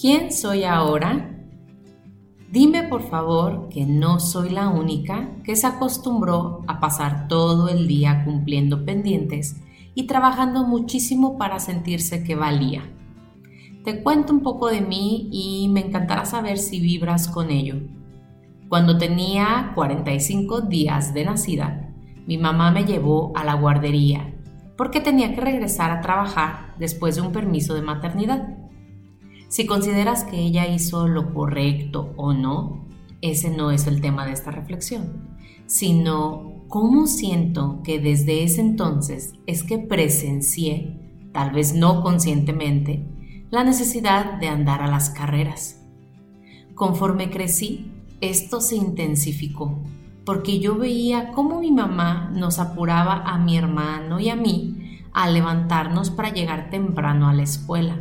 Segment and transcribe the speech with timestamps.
[0.00, 1.30] ¿Quién soy ahora?
[2.50, 7.86] Dime por favor que no soy la única que se acostumbró a pasar todo el
[7.86, 9.56] día cumpliendo pendientes
[9.94, 12.82] y trabajando muchísimo para sentirse que valía.
[13.84, 17.76] Te cuento un poco de mí y me encantará saber si vibras con ello.
[18.68, 21.94] Cuando tenía 45 días de nacida,
[22.26, 24.34] mi mamá me llevó a la guardería
[24.76, 28.63] porque tenía que regresar a trabajar después de un permiso de maternidad.
[29.54, 32.88] Si consideras que ella hizo lo correcto o no,
[33.20, 35.28] ese no es el tema de esta reflexión,
[35.66, 43.06] sino cómo siento que desde ese entonces es que presencié, tal vez no conscientemente,
[43.52, 45.80] la necesidad de andar a las carreras.
[46.74, 49.84] Conforme crecí, esto se intensificó,
[50.24, 55.30] porque yo veía cómo mi mamá nos apuraba a mi hermano y a mí a
[55.30, 58.00] levantarnos para llegar temprano a la escuela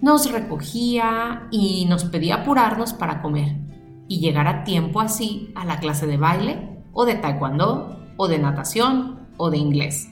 [0.00, 3.56] nos recogía y nos pedía apurarnos para comer
[4.08, 8.38] y llegar a tiempo así a la clase de baile o de taekwondo o de
[8.38, 10.10] natación o de inglés.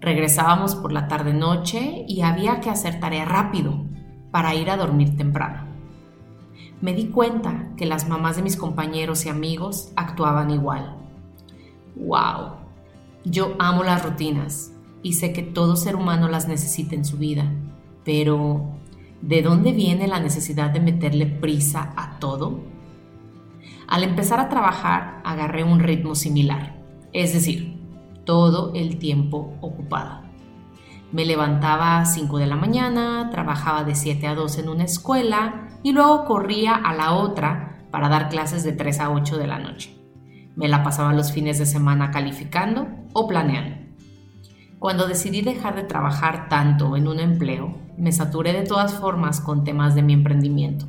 [0.00, 3.84] Regresábamos por la tarde-noche y había que hacer tarea rápido
[4.30, 5.68] para ir a dormir temprano.
[6.80, 10.96] Me di cuenta que las mamás de mis compañeros y amigos actuaban igual.
[11.96, 12.56] ¡Wow!
[13.24, 17.52] Yo amo las rutinas y sé que todo ser humano las necesita en su vida,
[18.04, 18.79] pero
[19.22, 22.64] ¿De dónde viene la necesidad de meterle prisa a todo?
[23.86, 26.80] Al empezar a trabajar agarré un ritmo similar,
[27.12, 27.78] es decir,
[28.24, 30.22] todo el tiempo ocupado.
[31.12, 35.68] Me levantaba a 5 de la mañana, trabajaba de 7 a 2 en una escuela
[35.82, 39.58] y luego corría a la otra para dar clases de 3 a 8 de la
[39.58, 39.94] noche.
[40.56, 43.76] Me la pasaba los fines de semana calificando o planeando.
[44.78, 49.62] Cuando decidí dejar de trabajar tanto en un empleo, me saturé de todas formas con
[49.62, 50.86] temas de mi emprendimiento.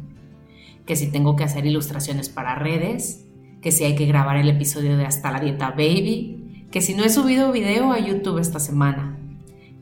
[0.86, 3.26] Que si tengo que hacer ilustraciones para redes,
[3.62, 7.04] que si hay que grabar el episodio de Hasta la Dieta Baby, que si no
[7.04, 9.20] he subido video a YouTube esta semana,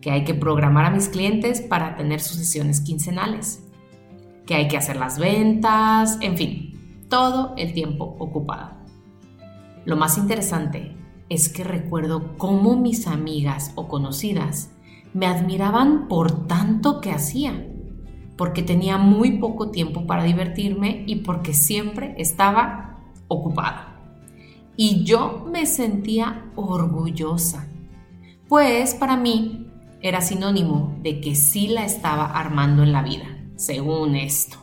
[0.02, 3.64] que hay que programar a mis clientes para tener sus sesiones quincenales,
[4.48, 8.72] que hay que hacer las ventas, en fin, todo el tiempo ocupado.
[9.86, 10.96] Lo más interesante
[11.30, 14.72] es que recuerdo cómo mis amigas o conocidas
[15.14, 17.68] me admiraban por tanto que hacía,
[18.38, 23.98] porque tenía muy poco tiempo para divertirme y porque siempre estaba ocupada.
[24.76, 27.68] Y yo me sentía orgullosa,
[28.48, 29.68] pues para mí
[30.02, 33.26] era sinónimo de que sí la estaba armando en la vida,
[33.56, 34.58] según esto.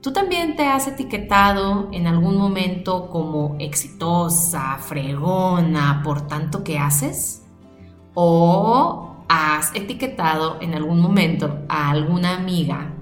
[0.00, 7.44] ¿Tú también te has etiquetado en algún momento como exitosa, fregona, por tanto que haces?
[8.14, 12.94] ¿O has etiquetado en algún momento a alguna amiga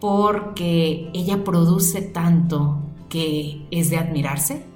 [0.00, 4.66] porque ella produce tanto que es de admirarse?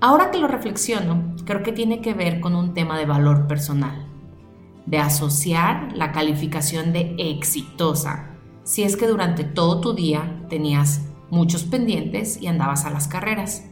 [0.00, 4.06] Ahora que lo reflexiono, creo que tiene que ver con un tema de valor personal,
[4.86, 8.36] de asociar la calificación de exitosa
[8.66, 13.64] si es que durante todo tu día tenías muchos pendientes y andabas a las carreras.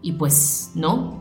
[0.00, 1.20] Y pues no,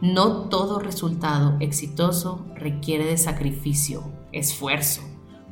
[0.00, 5.00] no todo resultado exitoso requiere de sacrificio, esfuerzo,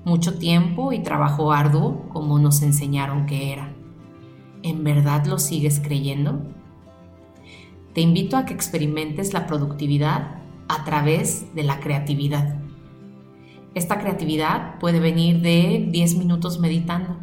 [0.05, 3.73] mucho tiempo y trabajo arduo como nos enseñaron que era.
[4.63, 6.43] ¿En verdad lo sigues creyendo?
[7.95, 12.59] Te invito a que experimentes la productividad a través de la creatividad.
[13.75, 17.17] Esta creatividad puede venir de 10 minutos meditando,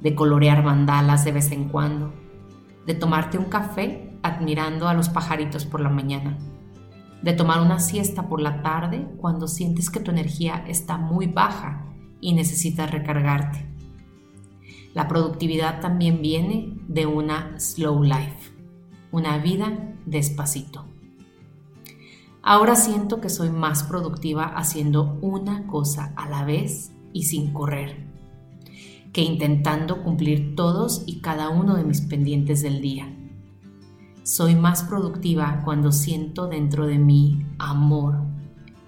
[0.00, 2.12] de colorear mandalas de vez en cuando,
[2.86, 6.38] de tomarte un café admirando a los pajaritos por la mañana,
[7.22, 11.86] de tomar una siesta por la tarde cuando sientes que tu energía está muy baja
[12.20, 13.66] y necesitas recargarte.
[14.94, 18.50] La productividad también viene de una slow life,
[19.12, 20.86] una vida despacito.
[22.42, 28.06] Ahora siento que soy más productiva haciendo una cosa a la vez y sin correr,
[29.12, 33.14] que intentando cumplir todos y cada uno de mis pendientes del día.
[34.24, 38.22] Soy más productiva cuando siento dentro de mí amor,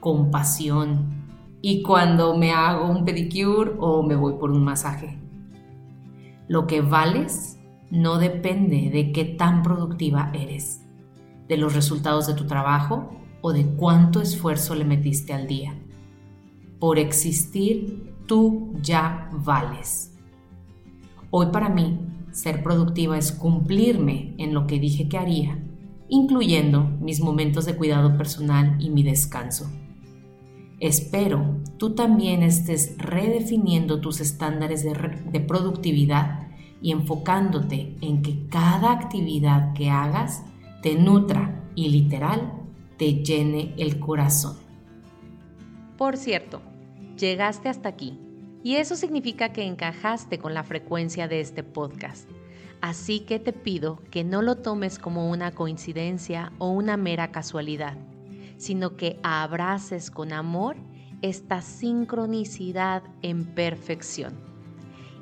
[0.00, 1.26] compasión
[1.60, 5.18] y cuando me hago un pedicure o me voy por un masaje.
[6.48, 7.58] Lo que vales
[7.90, 10.80] no depende de qué tan productiva eres,
[11.48, 13.10] de los resultados de tu trabajo
[13.42, 15.78] o de cuánto esfuerzo le metiste al día.
[16.80, 20.14] Por existir, tú ya vales.
[21.30, 22.00] Hoy para mí,
[22.36, 25.58] ser productiva es cumplirme en lo que dije que haría,
[26.06, 29.70] incluyendo mis momentos de cuidado personal y mi descanso.
[30.78, 36.48] Espero tú también estés redefiniendo tus estándares de, productividad
[36.82, 40.44] y enfocándote en que cada actividad que hagas
[40.82, 42.52] te nutra y literal
[42.98, 44.58] te llene el corazón.
[45.96, 46.60] Por cierto,
[47.16, 48.25] llegaste hasta aquí
[48.66, 52.28] y eso significa que encajaste con la frecuencia de este podcast.
[52.80, 57.96] Así que te pido que no lo tomes como una coincidencia o una mera casualidad,
[58.56, 60.74] sino que abraces con amor
[61.22, 64.34] esta sincronicidad en perfección.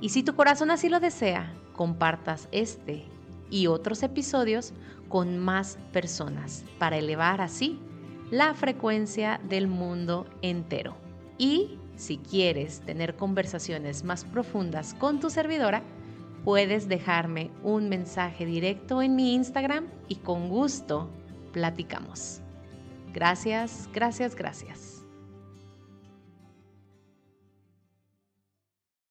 [0.00, 3.04] Y si tu corazón así lo desea, compartas este
[3.50, 4.72] y otros episodios
[5.10, 7.78] con más personas para elevar así
[8.30, 10.96] la frecuencia del mundo entero.
[11.36, 15.82] Y si quieres tener conversaciones más profundas con tu servidora,
[16.44, 21.08] puedes dejarme un mensaje directo en mi Instagram y con gusto
[21.52, 22.40] platicamos.
[23.12, 24.93] Gracias, gracias, gracias.